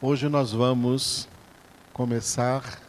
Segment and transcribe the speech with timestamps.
[0.00, 1.28] Hoje nós vamos
[1.92, 2.80] começar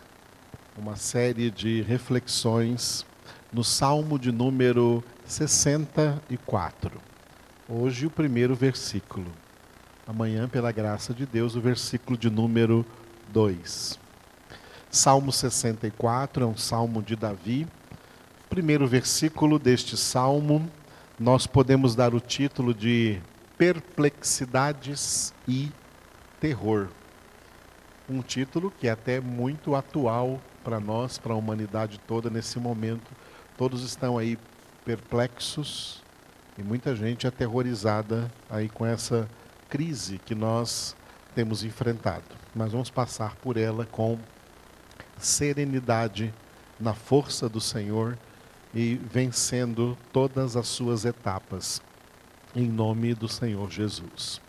[0.77, 3.04] uma série de reflexões
[3.52, 7.02] no Salmo de número 64.
[7.68, 9.26] Hoje o primeiro versículo.
[10.06, 12.85] Amanhã, pela graça de Deus, o versículo de número
[13.29, 13.97] 2.
[14.91, 17.67] Salmo 64 é um salmo de Davi.
[18.51, 20.69] Primeiro versículo deste salmo,
[21.19, 23.19] nós podemos dar o título de
[23.57, 25.71] Perplexidades e
[26.39, 26.89] Terror
[28.09, 33.12] um título que é até muito atual para nós, para a humanidade toda nesse momento.
[33.58, 34.38] Todos estão aí
[34.84, 36.02] perplexos
[36.58, 39.30] e muita gente aterrorizada aí com essa
[39.70, 40.95] crise que nós
[41.36, 42.26] temos enfrentado.
[42.55, 44.17] Mas vamos passar por ela com
[45.17, 46.34] serenidade
[46.80, 48.17] na força do Senhor
[48.73, 51.81] e vencendo todas as suas etapas
[52.55, 54.41] em nome do Senhor Jesus.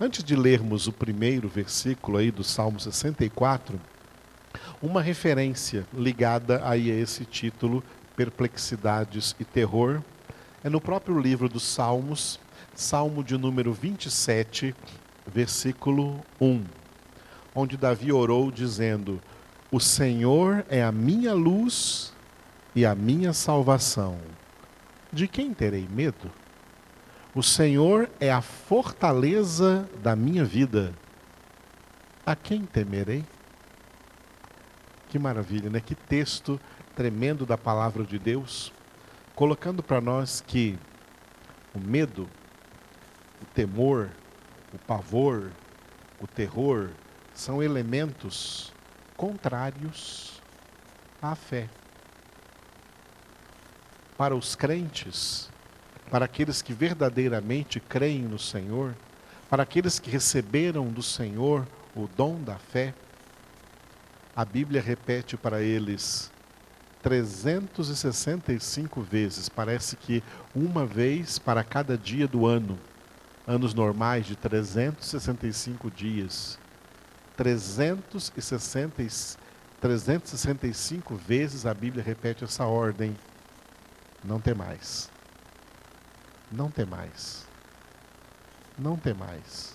[0.00, 3.78] Antes de lermos o primeiro versículo aí do Salmo 64,
[4.80, 7.84] uma referência ligada aí a esse título,
[8.16, 10.02] Perplexidades e Terror,
[10.64, 12.40] é no próprio livro dos Salmos,
[12.74, 14.74] Salmo de número 27,
[15.26, 16.64] versículo 1,
[17.54, 19.20] onde Davi orou dizendo:
[19.70, 22.12] O Senhor é a minha luz
[22.74, 24.18] e a minha salvação.
[25.12, 26.41] De quem terei medo?
[27.34, 30.92] O Senhor é a fortaleza da minha vida.
[32.26, 33.24] A quem temerei?
[35.08, 35.80] Que maravilha, né?
[35.80, 36.60] Que texto
[36.94, 38.70] tremendo da palavra de Deus,
[39.34, 40.78] colocando para nós que
[41.74, 42.28] o medo,
[43.40, 44.10] o temor,
[44.74, 45.50] o pavor,
[46.20, 46.90] o terror
[47.32, 48.72] são elementos
[49.16, 50.42] contrários
[51.20, 51.68] à fé.
[54.18, 55.51] Para os crentes,
[56.12, 58.94] para aqueles que verdadeiramente creem no Senhor,
[59.48, 62.92] para aqueles que receberam do Senhor o dom da fé,
[64.36, 66.30] a Bíblia repete para eles
[67.02, 70.22] 365 vezes, parece que
[70.54, 72.78] uma vez para cada dia do ano,
[73.46, 76.58] anos normais de 365 dias,
[77.38, 79.02] 360,
[79.80, 83.16] 365 vezes a Bíblia repete essa ordem:
[84.22, 85.10] não tem mais
[86.52, 87.46] não tem mais.
[88.78, 89.74] Não tem mais.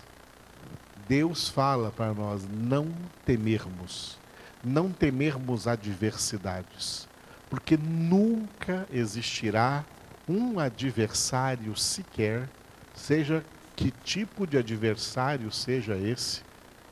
[1.08, 2.92] Deus fala para nós não
[3.26, 4.18] temermos,
[4.64, 7.08] não temermos adversidades,
[7.50, 9.86] porque nunca existirá
[10.28, 12.50] um adversário sequer,
[12.94, 13.44] seja
[13.76, 16.42] que tipo de adversário seja esse,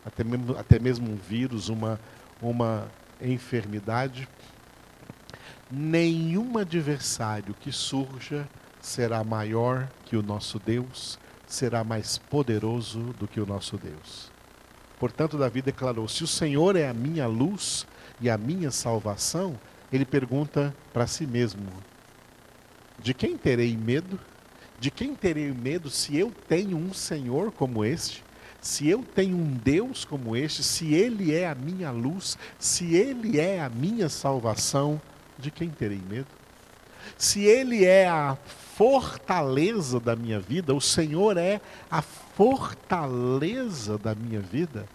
[0.06, 2.00] até mesmo, até mesmo um vírus, uma,
[2.42, 2.88] uma
[3.22, 4.30] enfermidade,
[5.70, 8.48] nenhum adversário que surja
[8.86, 14.32] será maior que o nosso Deus, será mais poderoso do que o nosso Deus.
[15.00, 17.88] Portanto, Davi declarou: Se o Senhor é a minha luz
[18.22, 19.60] e a minha salvação,
[19.92, 21.68] ele pergunta para si mesmo:
[23.00, 24.20] De quem terei medo?
[24.80, 28.24] De quem terei medo se eu tenho um Senhor como este?
[28.62, 33.40] Se eu tenho um Deus como este, se Ele é a minha luz, se Ele
[33.40, 35.02] é a minha salvação,
[35.38, 36.28] de quem terei medo?
[37.18, 38.38] Se Ele é a
[38.76, 44.86] fortaleza da minha vida, o Senhor é a fortaleza da minha vida,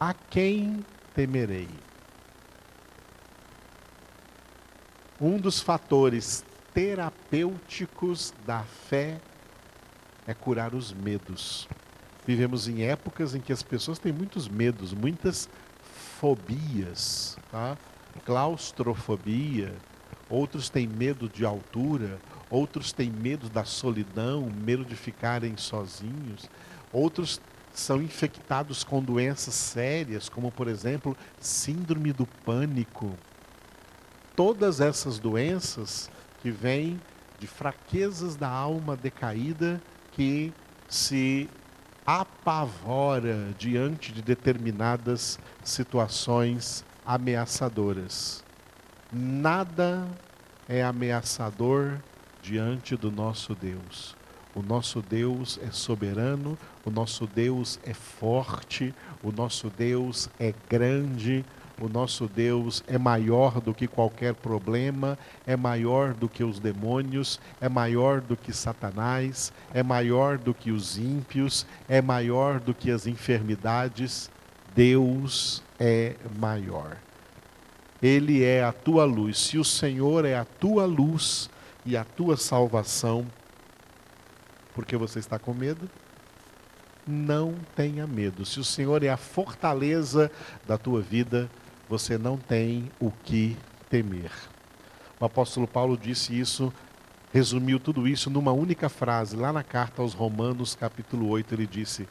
[0.00, 0.84] a quem
[1.14, 1.68] temerei?
[5.20, 6.44] Um dos fatores
[6.74, 9.18] terapêuticos da fé
[10.26, 11.68] é curar os medos.
[12.26, 15.48] Vivemos em épocas em que as pessoas têm muitos medos, muitas
[16.18, 17.78] fobias, tá?
[18.24, 19.74] claustrofobia,
[20.28, 22.18] outros têm medo de altura,
[22.50, 26.48] outros têm medo da solidão, medo de ficarem sozinhos,
[26.92, 27.40] outros
[27.72, 33.14] são infectados com doenças sérias, como por exemplo, síndrome do pânico.
[34.34, 36.10] Todas essas doenças
[36.40, 37.00] que vêm
[37.38, 39.80] de fraquezas da alma decaída
[40.12, 40.52] que
[40.88, 41.48] se
[42.06, 48.45] apavora diante de determinadas situações ameaçadoras.
[49.12, 50.04] Nada
[50.68, 51.98] é ameaçador
[52.42, 54.16] diante do nosso Deus.
[54.52, 58.92] O nosso Deus é soberano, o nosso Deus é forte,
[59.22, 61.44] o nosso Deus é grande,
[61.80, 65.16] o nosso Deus é maior do que qualquer problema,
[65.46, 70.72] é maior do que os demônios, é maior do que Satanás, é maior do que
[70.72, 74.30] os ímpios, é maior do que as enfermidades.
[74.74, 77.05] Deus é maior.
[78.02, 79.38] Ele é a tua luz.
[79.38, 81.48] Se o Senhor é a tua luz
[81.84, 83.26] e a tua salvação,
[84.74, 85.88] porque você está com medo?
[87.06, 88.44] não tenha medo.
[88.44, 90.30] Se o Senhor é a fortaleza
[90.66, 91.48] da tua vida,
[91.88, 93.56] você não tem o que
[93.88, 94.32] temer.
[95.20, 96.72] O apóstolo Paulo disse isso,
[97.32, 102.08] resumiu tudo isso numa única frase, lá na carta aos Romanos, capítulo 8, ele disse: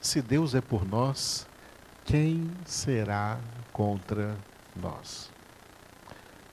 [0.00, 1.46] Se Deus é por nós,
[2.04, 3.38] quem será
[3.72, 4.36] contra
[4.80, 5.30] nós?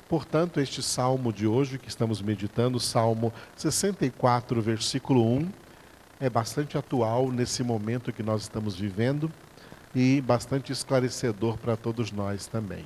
[0.08, 5.50] Portanto, este salmo de hoje que estamos meditando, Salmo 64, versículo 1,
[6.20, 9.32] é bastante atual nesse momento que nós estamos vivendo
[9.94, 12.86] e bastante esclarecedor para todos nós também.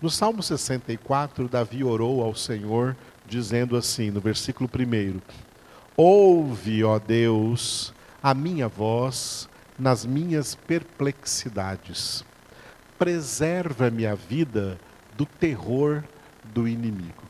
[0.00, 5.20] No Salmo 64, Davi orou ao Senhor, dizendo assim, no versículo 1:
[5.96, 7.92] Ouve, ó Deus,
[8.22, 9.48] a minha voz
[9.78, 12.24] nas minhas perplexidades.
[13.04, 14.80] Preserva minha vida
[15.14, 16.02] do terror
[16.42, 17.22] do inimigo.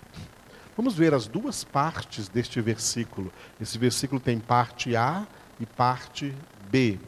[0.76, 3.32] Vamos ver as duas partes deste versículo.
[3.60, 5.26] Esse versículo tem parte A
[5.58, 6.32] e parte
[6.70, 7.00] B.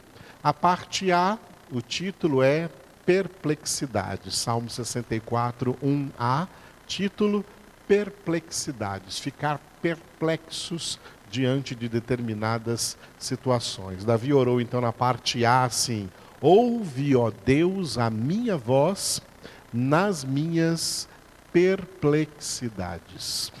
[0.43, 1.39] A parte A,
[1.71, 2.69] o título é
[3.05, 4.35] Perplexidade.
[4.35, 6.49] Salmo 64, 1a,
[6.85, 7.45] título
[7.87, 9.17] Perplexidades.
[9.17, 10.99] Ficar perplexos
[11.31, 14.03] diante de determinadas situações.
[14.03, 16.09] Davi orou então na parte A assim:
[16.39, 19.19] Ouve, ó Deus, a minha voz
[19.73, 21.09] nas minhas
[21.51, 23.51] perplexidades.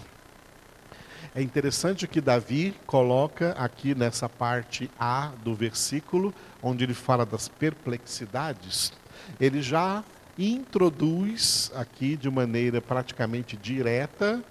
[1.33, 6.31] É interessante que Davi coloca aqui nessa parte A do versículo,
[6.61, 8.93] onde ele fala das perplexidades,
[9.39, 10.03] ele já
[10.37, 14.43] introduz aqui de maneira praticamente direta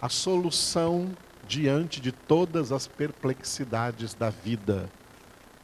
[0.00, 1.10] a solução
[1.46, 4.88] diante de todas as perplexidades da vida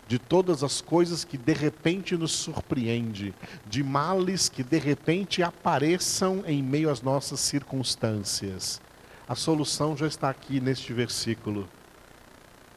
[0.07, 3.35] de todas as coisas que de repente nos surpreende,
[3.67, 8.81] de males que de repente apareçam em meio às nossas circunstâncias.
[9.29, 11.69] A solução já está aqui neste versículo.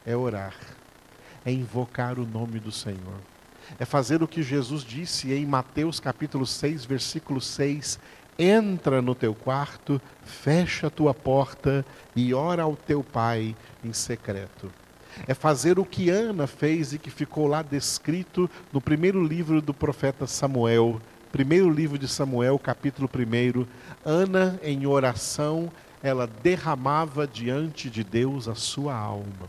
[0.04, 0.54] É orar,
[1.44, 3.20] é invocar o nome do Senhor.
[3.78, 8.00] É fazer o que Jesus disse em Mateus capítulo 6, versículo 6:
[8.36, 11.86] entra no teu quarto, fecha a tua porta
[12.16, 13.54] e ora ao teu pai
[13.84, 14.72] em secreto
[15.26, 19.74] é fazer o que Ana fez e que ficou lá descrito no primeiro livro do
[19.74, 23.66] profeta Samuel, primeiro livro de Samuel, capítulo 1.
[24.04, 25.70] Ana, em oração,
[26.02, 29.48] ela derramava diante de Deus a sua alma.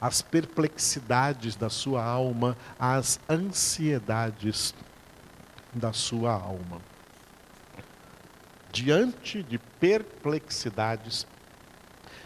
[0.00, 4.74] As perplexidades da sua alma, as ansiedades
[5.72, 6.80] da sua alma.
[8.70, 11.26] Diante de perplexidades,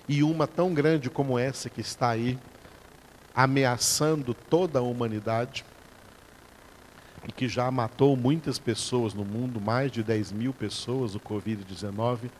[0.09, 2.39] e uma tão grande como essa que está aí,
[3.35, 5.65] ameaçando toda a humanidade
[7.27, 12.31] e que já matou muitas pessoas no mundo, mais de 10 mil pessoas, o Covid-19,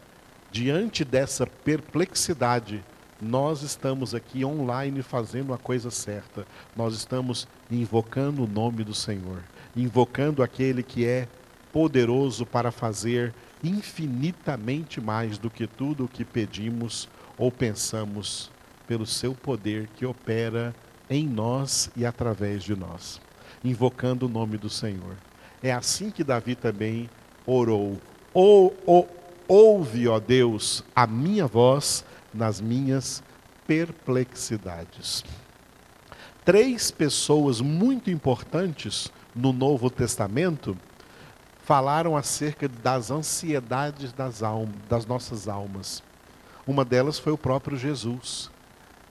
[0.51, 2.83] diante dessa perplexidade,
[3.21, 6.45] nós estamos aqui online fazendo a coisa certa.
[6.75, 9.43] Nós estamos invocando o nome do Senhor,
[9.77, 11.29] invocando aquele que é
[11.73, 13.33] poderoso para fazer
[13.63, 18.51] infinitamente mais do que tudo o que pedimos ou pensamos
[18.87, 20.75] pelo seu poder que opera
[21.09, 23.21] em nós e através de nós,
[23.65, 25.17] invocando o nome do Senhor.
[25.63, 27.09] É assim que Davi também
[27.47, 27.99] orou.
[28.35, 29.09] Ou, ou,
[29.47, 33.23] ouve, ó Deus, a minha voz nas minhas
[33.67, 35.25] perplexidades.
[36.45, 40.77] Três pessoas muito importantes no Novo Testamento
[41.65, 46.03] falaram acerca das ansiedades das, almas, das nossas almas.
[46.65, 48.49] Uma delas foi o próprio Jesus.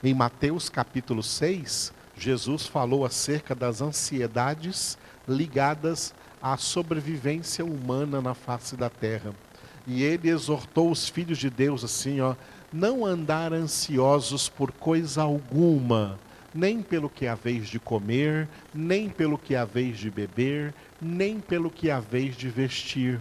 [0.02, 4.96] Em Mateus capítulo 6, Jesus falou acerca das ansiedades
[5.28, 9.34] ligadas à sobrevivência humana na face da terra.
[9.86, 12.34] E ele exortou os filhos de Deus assim, ó,
[12.72, 16.18] não andar ansiosos por coisa alguma,
[16.54, 21.38] nem pelo que há vez de comer, nem pelo que há vez de beber, nem
[21.38, 23.20] pelo que há vez de vestir.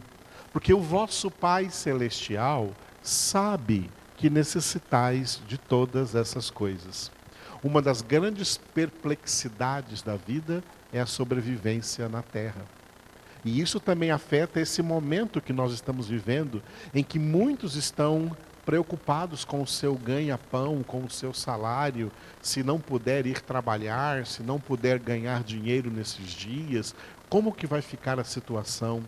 [0.54, 2.72] Porque o vosso Pai celestial
[3.02, 3.90] sabe
[4.22, 7.12] que necessitais de todas essas coisas.
[7.64, 10.64] Uma das grandes perplexidades da vida
[10.94, 12.62] é a sobrevivência na terra.
[13.44, 16.62] E isso também afeta esse momento que nós estamos vivendo,
[16.94, 22.12] em que muitos estão preocupados com o seu ganha-pão, com o seu salário,
[22.44, 26.94] se não puder ir trabalhar, se não puder ganhar dinheiro nesses dias,
[27.28, 29.02] como que vai ficar a situação?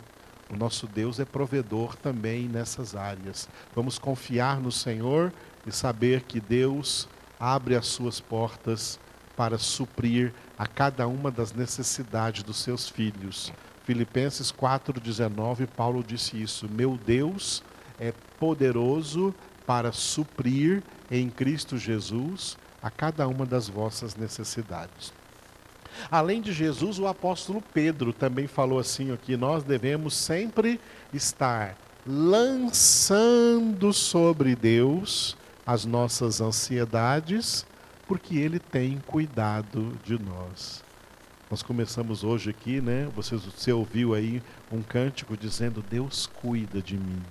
[0.53, 3.49] O nosso Deus é provedor também nessas áreas.
[3.73, 5.33] Vamos confiar no Senhor
[5.65, 8.99] e saber que Deus abre as suas portas
[9.35, 13.51] para suprir a cada uma das necessidades dos seus filhos.
[13.83, 17.63] Filipenses 4,19, Paulo disse isso: Meu Deus
[17.99, 19.33] é poderoso
[19.65, 25.11] para suprir em Cristo Jesus a cada uma das vossas necessidades.
[26.09, 30.79] Além de Jesus, o apóstolo Pedro também falou assim aqui: nós devemos sempre
[31.13, 37.65] estar lançando sobre Deus as nossas ansiedades,
[38.07, 40.83] porque Ele tem cuidado de nós.
[41.49, 43.07] Nós começamos hoje aqui, né?
[43.15, 47.21] Você, você ouviu aí um cântico dizendo: Deus cuida de mim.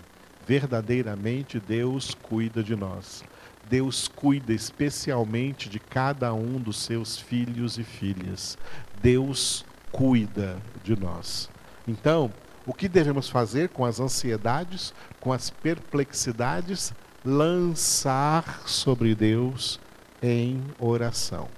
[0.47, 3.25] Verdadeiramente, Deus cuida de nós.
[3.69, 8.59] Deus cuida especialmente de cada um dos seus filhos e filhas.
[9.01, 11.49] Deus cuida de nós.
[11.87, 12.31] Então,
[12.67, 16.93] o que devemos fazer com as ansiedades, com as perplexidades?
[17.25, 19.81] Lançar sobre Deus
[20.23, 21.49] em oração.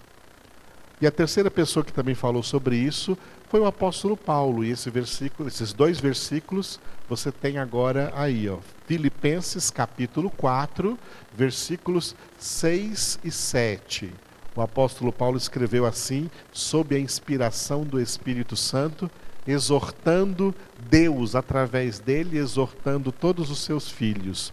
[1.00, 3.18] E a terceira pessoa que também falou sobre isso
[3.54, 4.64] foi o apóstolo Paulo.
[4.64, 10.98] E esse versículo, esses dois versículos você tem agora aí, ó, Filipenses capítulo 4,
[11.32, 14.12] versículos 6 e 7.
[14.56, 19.08] O apóstolo Paulo escreveu assim, sob a inspiração do Espírito Santo,
[19.46, 20.52] exortando
[20.90, 24.52] Deus através dele, exortando todos os seus filhos.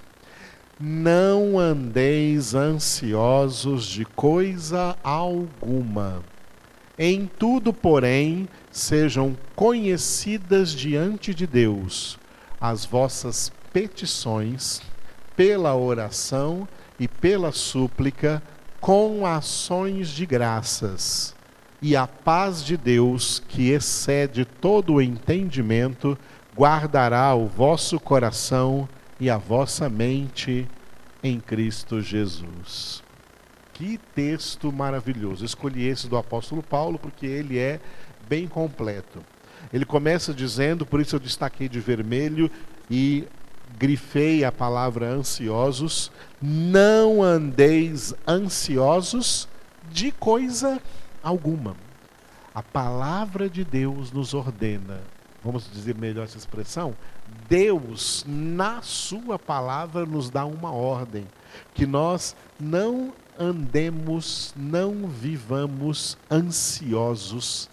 [0.79, 6.22] Não andeis ansiosos de coisa alguma.
[7.03, 12.20] Em tudo, porém, sejam conhecidas diante de Deus
[12.60, 14.84] as vossas petições
[15.36, 16.67] pela oração
[17.00, 18.39] e pela súplica
[18.79, 21.34] com ações de graças.
[21.81, 26.15] E a paz de Deus, que excede todo o entendimento,
[26.55, 28.88] guardará o vosso coração
[29.20, 30.67] e a vossa mente
[31.24, 33.01] em Cristo Jesus.
[33.82, 35.44] Que texto maravilhoso.
[35.44, 37.80] Escolhi esse do apóstolo Paulo porque ele é
[38.30, 39.24] bem completo.
[39.74, 42.52] Ele começa dizendo, por isso eu destaquei de vermelho
[42.92, 43.28] e
[43.80, 49.48] grifei a palavra ansiosos, não andeis ansiosos
[49.92, 50.80] de coisa
[51.24, 51.76] alguma.
[52.54, 55.02] A palavra de Deus nos ordena,
[55.44, 56.96] vamos dizer melhor essa expressão,
[57.48, 61.28] Deus, na Sua palavra, nos dá uma ordem:
[61.74, 67.70] que nós não andemos, não vivamos ansiosos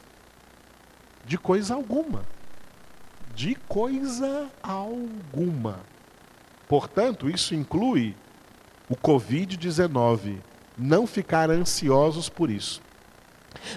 [1.27, 2.25] de coisa alguma.
[3.35, 5.81] De coisa alguma.
[6.67, 8.17] Portanto, isso inclui
[8.89, 10.39] o Covid-19.
[10.77, 12.81] Não ficar ansiosos por isso.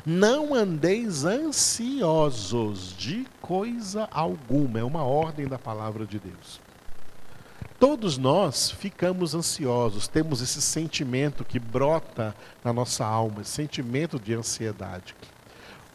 [0.06, 4.80] Não andeis ansiosos de coisa alguma.
[4.80, 6.60] É uma ordem da palavra de Deus.
[7.80, 14.36] Todos nós ficamos ansiosos, temos esse sentimento que brota na nossa alma, esse sentimento de
[14.36, 15.16] ansiedade.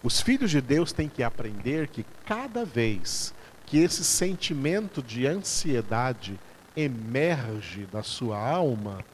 [0.03, 3.33] Os filhos de Deus têm que aprender que cada vez
[3.65, 6.39] que esse sentimento de ansiedade
[6.77, 9.05] emerge da sua alma,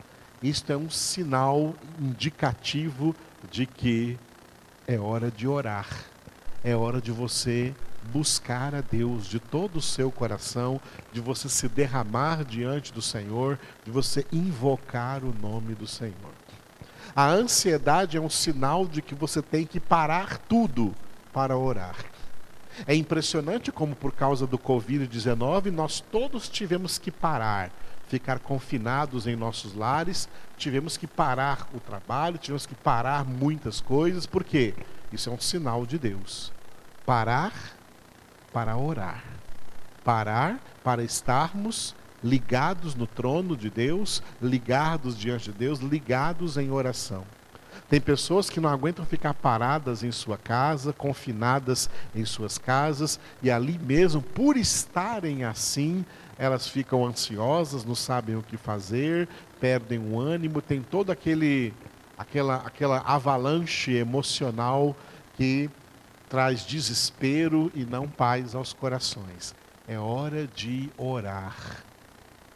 [0.43, 3.15] isto é um sinal indicativo
[3.51, 4.19] de que
[4.87, 5.89] é hora de orar,
[6.65, 7.75] é hora de você
[8.13, 10.81] buscar a Deus de todo o seu coração,
[11.13, 16.33] de você se derramar diante do Senhor, de você invocar o nome do Senhor.
[17.15, 20.95] A ansiedade é um sinal de que você tem que parar tudo
[21.33, 21.97] para orar.
[22.87, 27.71] É impressionante como, por causa do Covid-19, nós todos tivemos que parar,
[28.09, 34.27] ficar confinados em nossos lares, tivemos que parar o trabalho, tivemos que parar muitas coisas,
[34.27, 34.75] por quê?
[35.13, 36.53] Isso é um sinal de Deus.
[37.05, 37.53] Parar
[38.53, 39.25] para orar.
[40.05, 47.25] Parar para estarmos ligados no trono de Deus, ligados diante de Deus, ligados em oração.
[47.89, 53.51] Tem pessoas que não aguentam ficar paradas em sua casa, confinadas em suas casas, e
[53.51, 56.05] ali mesmo, por estarem assim,
[56.43, 59.29] elas ficam ansiosas, não sabem o que fazer,
[59.61, 61.73] perdem o ânimo, tem todo aquele
[62.19, 64.97] aquela aquela avalanche emocional
[65.37, 65.71] que
[66.29, 69.55] traz desespero e não paz aos corações.
[69.87, 71.85] É hora de orar.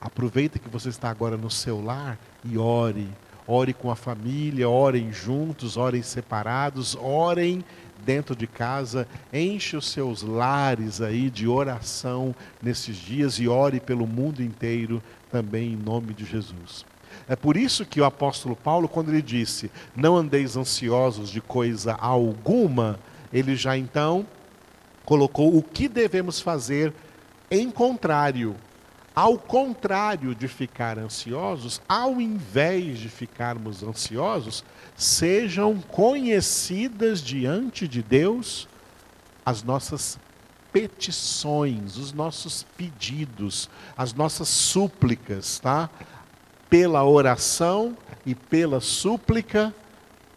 [0.00, 3.08] Aproveita que você está agora no seu lar e ore.
[3.46, 7.64] Ore com a família, orem juntos, orem separados, orem
[8.06, 14.06] dentro de casa, enche os seus lares aí de oração nesses dias e ore pelo
[14.06, 16.86] mundo inteiro também em nome de Jesus.
[17.28, 21.94] É por isso que o apóstolo Paulo, quando ele disse: Não andeis ansiosos de coisa
[21.94, 23.00] alguma,
[23.32, 24.25] ele já então
[25.04, 26.94] colocou o que devemos fazer
[27.50, 28.54] em contrário.
[29.16, 34.62] Ao contrário de ficar ansiosos, ao invés de ficarmos ansiosos,
[34.94, 38.68] sejam conhecidas diante de Deus
[39.42, 40.18] as nossas
[40.70, 45.88] petições, os nossos pedidos, as nossas súplicas, tá?
[46.68, 47.96] Pela oração
[48.26, 49.75] e pela súplica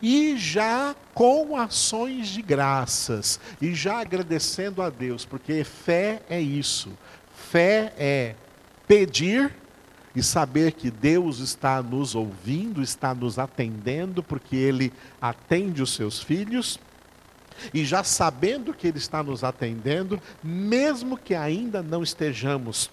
[0.02, 6.98] e já com ações de graças, e já agradecendo a Deus, porque fé é isso.
[7.52, 8.36] Fé é
[8.90, 9.54] pedir
[10.16, 14.92] e saber que Deus está nos ouvindo, está nos atendendo, porque Ele
[15.22, 16.80] atende os seus filhos.
[17.72, 22.90] E já sabendo que Ele está nos atendendo, mesmo que ainda não estejamos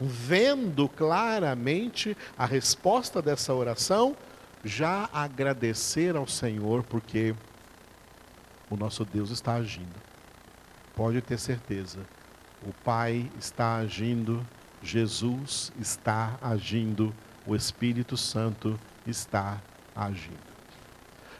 [0.00, 4.16] vendo claramente a resposta dessa oração,
[4.64, 7.36] já agradecer ao Senhor, porque
[8.68, 9.94] o nosso Deus está agindo.
[10.96, 12.00] Pode ter certeza.
[12.66, 14.44] O Pai está agindo,
[14.82, 17.14] Jesus está agindo,
[17.46, 19.60] o Espírito Santo está
[19.94, 20.50] agindo.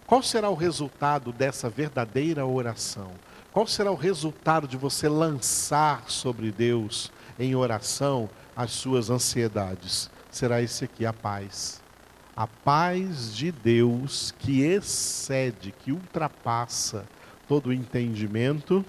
[0.06, 3.12] Qual será o resultado dessa verdadeira oração?
[3.52, 10.10] Qual será o resultado de você lançar sobre Deus em oração as suas ansiedades?
[10.30, 11.80] Será esse aqui, a paz
[12.40, 17.04] a paz de Deus que excede, que ultrapassa
[17.46, 18.82] todo entendimento.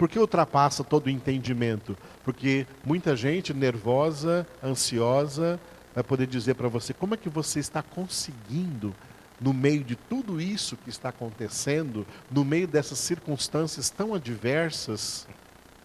[0.00, 1.94] Por que ultrapassa todo entendimento?
[2.24, 5.60] Porque muita gente nervosa, ansiosa,
[5.94, 8.94] vai poder dizer para você como é que você está conseguindo,
[9.38, 15.28] no meio de tudo isso que está acontecendo, no meio dessas circunstâncias tão adversas,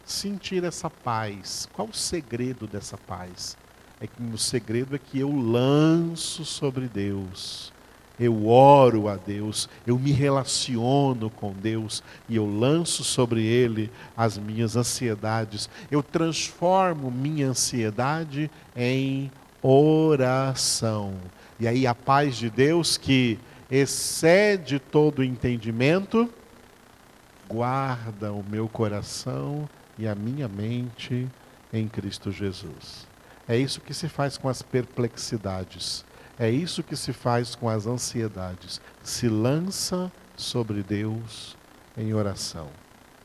[0.06, 1.68] sentir essa paz.
[1.74, 3.58] Qual o segredo dessa paz?
[4.00, 7.74] é que o segredo é que eu lanço sobre Deus.
[8.20, 14.38] Eu oro a Deus, eu me relaciono com Deus e eu lanço sobre Ele as
[14.38, 15.70] minhas ansiedades.
[15.92, 19.32] Eu transformo minha ansiedade em
[19.62, 21.16] oração.
[21.60, 26.30] E aí a paz de Deus, que excede todo entendimento,
[27.48, 29.68] guarda o meu coração
[29.98, 31.28] e a minha mente
[31.72, 33.08] em Cristo Jesus.
[33.48, 36.06] É isso que se faz com as perplexidades.
[36.38, 38.82] É isso que se faz com as ansiedades.
[39.04, 41.56] Se lança sobre Deus
[41.98, 42.68] em oração.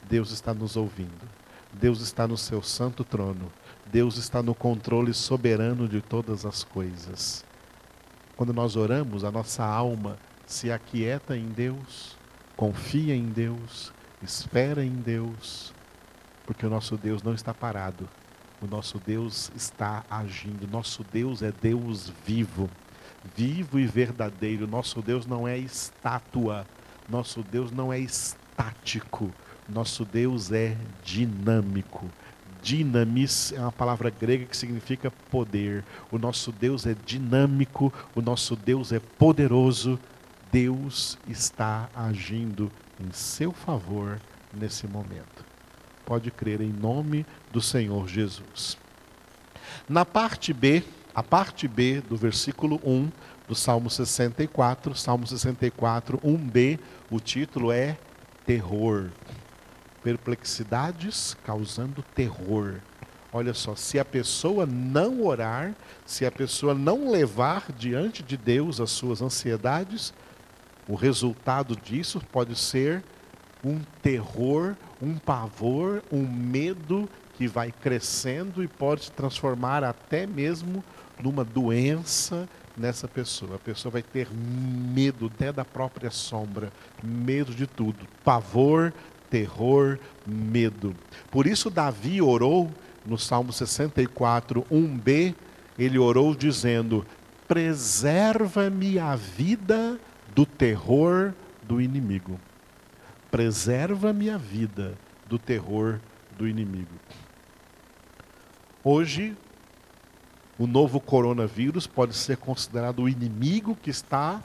[0.08, 1.28] Deus está nos ouvindo.
[1.72, 3.50] Deus está no seu santo trono.
[3.90, 7.44] Deus está no controle soberano de todas as coisas.
[8.36, 12.16] Quando nós oramos, a nossa alma se aquieta em Deus,
[12.56, 13.92] confia em Deus,
[14.22, 15.74] espera em Deus,
[16.46, 18.08] porque o nosso Deus não está parado,
[18.60, 20.66] o nosso Deus está agindo.
[20.68, 22.70] Nosso Deus é Deus vivo,
[23.36, 24.66] vivo e verdadeiro.
[24.66, 26.66] Nosso Deus não é estátua.
[27.08, 29.32] Nosso Deus não é estático.
[29.68, 32.08] Nosso Deus é dinâmico.
[32.62, 35.84] Dinamis é uma palavra grega que significa poder.
[36.10, 39.98] O nosso Deus é dinâmico, o nosso Deus é poderoso.
[40.52, 44.20] Deus está agindo em seu favor
[44.52, 45.50] nesse momento
[46.10, 48.76] pode crer em nome do Senhor Jesus.
[49.88, 50.82] Na parte B,
[51.14, 53.10] a parte B do versículo 1
[53.48, 56.78] do Salmo 64, Salmo 64, 1b,
[57.10, 57.98] o título é
[58.46, 59.10] Terror.
[60.02, 62.80] Perplexidades causando terror.
[63.32, 65.74] Olha só, se a pessoa não orar,
[66.06, 70.12] se a pessoa não levar diante de Deus as suas ansiedades,
[70.88, 73.04] o resultado disso pode ser
[73.64, 80.84] um terror, um pavor, um medo que vai crescendo e pode transformar até mesmo
[81.22, 83.56] numa doença nessa pessoa.
[83.56, 88.92] A pessoa vai ter medo até da própria sombra, medo de tudo, pavor,
[89.28, 90.94] terror, medo.
[91.30, 92.70] Por isso Davi orou
[93.04, 95.34] no Salmo 64, 1b,
[95.78, 97.06] ele orou dizendo:
[97.46, 99.98] "Preserva-me a vida
[100.34, 102.38] do terror do inimigo"
[103.30, 106.00] preserva minha vida do terror
[106.36, 106.94] do inimigo.
[108.82, 109.36] Hoje,
[110.60, 114.42] o novo coronavírus pode ser considerado o inimigo que está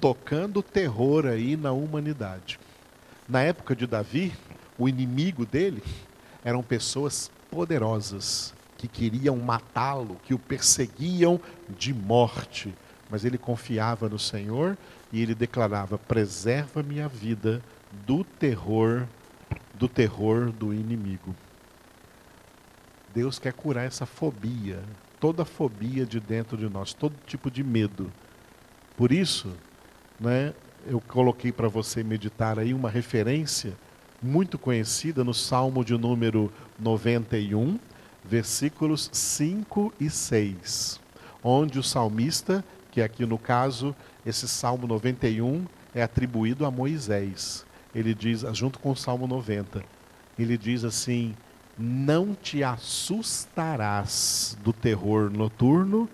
[0.00, 2.60] tocando terror aí na humanidade.
[3.28, 4.32] Na época de Davi,
[4.78, 5.82] o inimigo dele
[6.44, 12.72] eram pessoas poderosas que queriam matá-lo, que o perseguiam de morte.
[13.10, 14.78] Mas ele confiava no Senhor
[15.12, 17.60] e ele declarava: preserva minha vida
[18.06, 19.04] do terror,
[19.74, 21.34] do terror do inimigo.
[23.12, 24.80] Deus quer curar essa fobia,
[25.20, 28.12] toda fobia de dentro de nós, todo tipo de medo.
[28.96, 29.52] Por isso,
[30.18, 30.54] né,
[30.86, 33.76] eu coloquei para você meditar aí uma referência
[34.22, 37.78] muito conhecida no Salmo de número 91,
[38.24, 41.00] versículos 5 e 6,
[41.42, 43.94] onde o salmista, que aqui no caso,
[44.26, 49.82] esse Salmo 91 é atribuído a Moisés ele diz, junto com o Salmo 90,
[50.38, 51.34] ele diz assim:
[51.78, 56.08] Não te assustarás do terror noturno,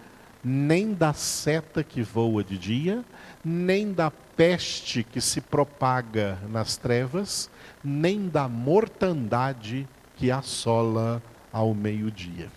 [0.44, 3.02] nem da seta que voa de dia,
[3.42, 7.48] nem da peste que se propaga nas trevas,
[7.82, 11.22] nem da mortandade que assola
[11.52, 12.50] ao meio-dia.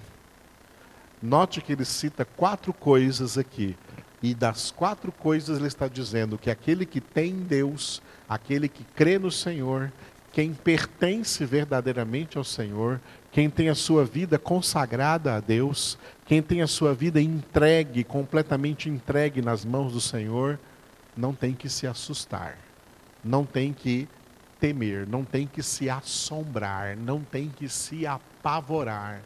[1.21, 3.75] Note que ele cita quatro coisas aqui.
[4.21, 9.19] E das quatro coisas ele está dizendo que aquele que tem Deus, aquele que crê
[9.19, 9.91] no Senhor,
[10.37, 15.97] quem pertence verdadeiramente ao Senhor, quem tem a sua vida consagrada a Deus,
[16.27, 20.59] quem tem a sua vida entregue, completamente entregue nas mãos do Senhor,
[21.17, 22.55] não tem que se assustar,
[23.23, 24.07] não tem que
[24.59, 29.23] temer, não tem que se assombrar, não tem que se apavorar,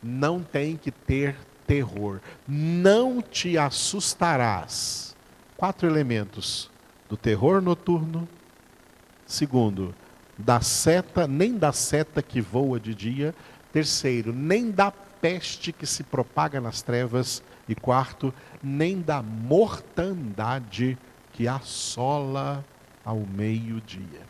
[0.00, 1.34] não tem que ter
[1.66, 2.20] terror.
[2.46, 5.16] Não te assustarás.
[5.56, 6.70] Quatro elementos
[7.08, 8.28] do terror noturno.
[9.26, 9.92] Segundo,
[10.44, 13.34] da seta, nem da seta que voa de dia.
[13.72, 17.42] Terceiro, nem da peste que se propaga nas trevas.
[17.68, 20.98] E quarto, nem da mortandade
[21.32, 22.64] que assola
[23.04, 24.20] ao meio-dia.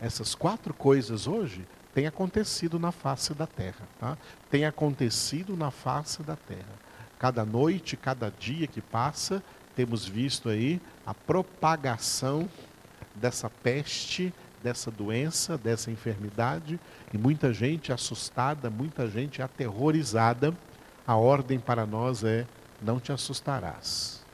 [0.00, 3.88] Essas quatro coisas hoje têm acontecido na face da terra.
[3.98, 4.16] Tá?
[4.50, 6.84] Tem acontecido na face da terra.
[7.18, 9.42] Cada noite, cada dia que passa,
[9.74, 12.48] temos visto aí a propagação
[13.14, 14.32] dessa peste,
[14.64, 16.80] dessa doença, dessa enfermidade,
[17.12, 20.56] e muita gente assustada, muita gente aterrorizada.
[21.06, 22.46] A ordem para nós é:
[22.80, 24.24] não te assustarás,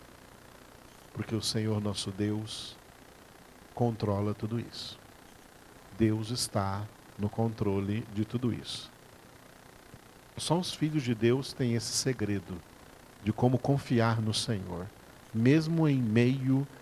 [1.13, 2.77] porque o Senhor nosso Deus
[3.75, 4.97] controla tudo isso.
[5.99, 6.85] Deus está
[7.19, 8.91] no controle de tudo isso.
[10.37, 12.55] Só os filhos de Deus têm esse segredo
[13.25, 14.87] de como confiar no Senhor,
[15.35, 16.80] mesmo em meio a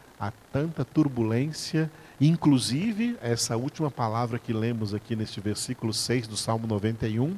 [0.52, 7.37] tanta turbulência Inclusive, essa última palavra que lemos aqui neste versículo 6 do Salmo 91,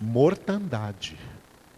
[0.00, 1.16] mortandade.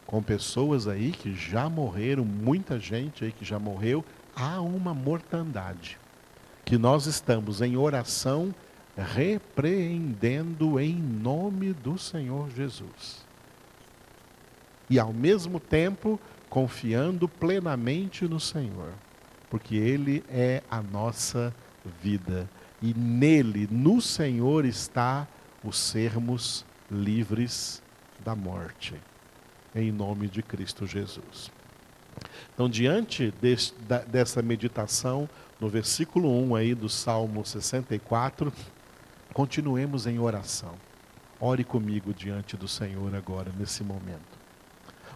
[0.07, 4.03] Com pessoas aí que já morreram, muita gente aí que já morreu,
[4.35, 5.99] há uma mortandade.
[6.65, 8.55] Que nós estamos em oração
[8.97, 13.23] repreendendo em nome do Senhor Jesus.
[14.89, 18.93] E ao mesmo tempo confiando plenamente no Senhor,
[19.53, 21.55] porque Ele é a nossa
[22.03, 22.49] vida.
[22.81, 25.29] E nele, no Senhor, está
[25.63, 27.83] o sermos livres
[28.25, 28.95] da morte.
[29.75, 31.53] Em nome de Cristo Jesus.
[32.55, 33.31] Então, diante
[34.09, 35.29] dessa meditação,
[35.61, 38.51] no versículo 1 aí do Salmo 64,
[39.35, 40.73] continuemos em oração.
[41.39, 44.39] Ore comigo diante do Senhor agora, nesse momento.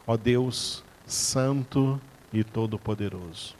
[0.06, 1.98] Ó Deus Santo
[2.30, 3.54] e Todo-Poderoso,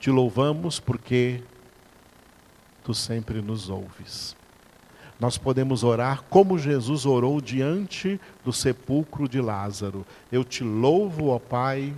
[0.00, 1.42] te louvamos porque
[2.82, 4.34] tu sempre nos ouves.
[5.20, 10.06] Nós podemos orar como Jesus orou diante do sepulcro de Lázaro.
[10.32, 11.94] Eu te louvo, ó Pai,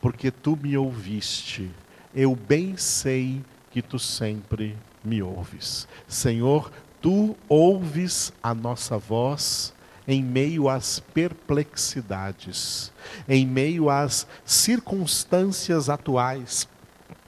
[0.00, 1.70] porque tu me ouviste.
[2.12, 3.40] Eu bem sei
[3.70, 5.86] que tu sempre me ouves.
[6.08, 9.72] Senhor, tu ouves a nossa voz
[10.06, 12.92] em meio às perplexidades,
[13.28, 16.68] em meio às circunstâncias atuais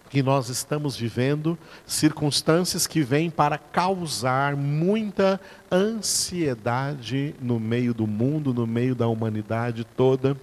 [0.09, 5.41] que nós estamos vivendo, circunstâncias que vêm para causar muita
[5.71, 10.37] ansiedade no meio do mundo, no meio da humanidade toda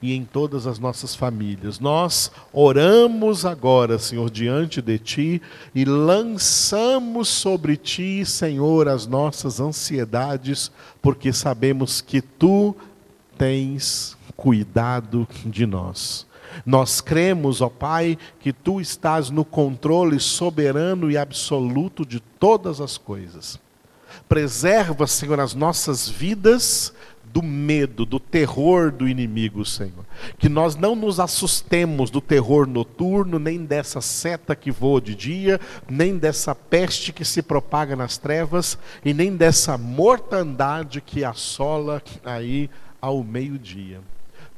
[0.00, 1.78] e em todas as nossas famílias.
[1.78, 5.42] Nós oramos agora, Senhor, diante de Ti
[5.74, 12.74] e lançamos sobre Ti, Senhor, as nossas ansiedades, porque sabemos que Tu
[13.36, 16.26] tens cuidado de nós.
[16.64, 22.98] Nós cremos, ó Pai, que tu estás no controle soberano e absoluto de todas as
[22.98, 23.60] coisas.
[24.28, 26.92] Preserva, Senhor, as nossas vidas
[27.32, 30.04] do medo, do terror do inimigo, Senhor.
[30.38, 35.58] Que nós não nos assustemos do terror noturno, nem dessa seta que voa de dia,
[35.88, 42.68] nem dessa peste que se propaga nas trevas, e nem dessa mortandade que assola aí
[43.00, 44.00] ao meio-dia.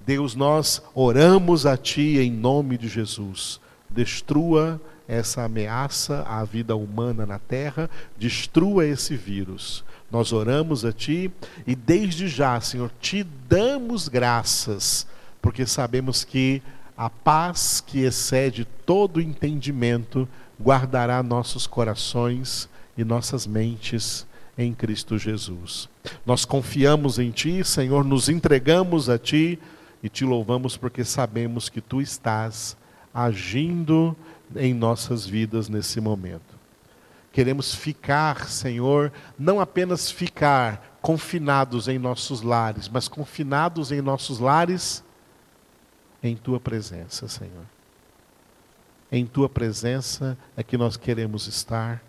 [0.07, 3.61] Deus, nós oramos a Ti em nome de Jesus.
[3.88, 7.88] Destrua essa ameaça à vida humana na terra,
[8.19, 9.85] destrua esse vírus.
[10.11, 11.31] Nós oramos a Ti
[11.67, 15.07] e desde já, Senhor, te damos graças,
[15.40, 16.62] porque sabemos que
[16.97, 20.29] a paz que excede todo entendimento
[20.61, 25.88] guardará nossos corações e nossas mentes em Cristo Jesus.
[26.25, 29.59] Nós confiamos em Ti, Senhor, nos entregamos a Ti
[30.05, 32.77] e te louvamos porque sabemos que tu estás
[33.12, 34.14] agindo
[34.55, 36.55] em nossas vidas nesse momento.
[37.33, 45.03] Queremos ficar, Senhor, não apenas ficar confinados em nossos lares, mas confinados em nossos lares
[46.23, 47.64] em tua presença, Senhor.
[49.11, 52.03] Em tua presença é que nós queremos estar.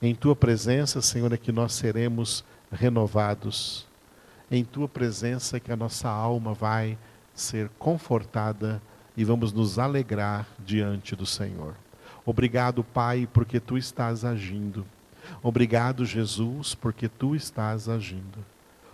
[0.00, 3.86] Em tua presença, Senhor, é que nós seremos renovados.
[4.52, 6.98] Em tua presença que a nossa alma vai
[7.34, 8.82] ser confortada
[9.16, 11.74] e vamos nos alegrar diante do Senhor.
[12.22, 14.84] Obrigado, Pai, porque tu estás agindo.
[15.42, 18.44] Obrigado, Jesus, porque tu estás agindo.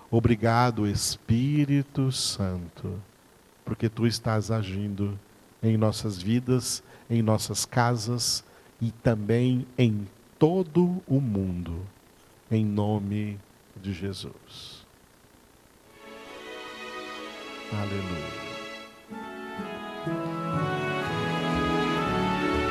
[0.08, 3.02] Obrigado, Espírito Santo,
[3.64, 5.18] porque tu estás agindo
[5.60, 8.44] em nossas vidas, em nossas casas
[8.80, 10.06] e também em
[10.38, 11.84] todo o mundo,
[12.48, 13.40] em nome
[13.74, 14.77] de Jesus.
[17.70, 18.47] Hallelujah.